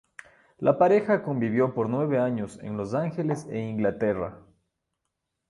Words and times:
La 0.57 0.79
pareja 0.79 1.21
convivió 1.21 1.75
por 1.75 1.87
nueve 1.87 2.17
años 2.17 2.57
en 2.63 2.75
Los 2.75 2.95
Ángeles 2.95 3.45
e 3.51 3.59
Inglaterra. 3.59 4.39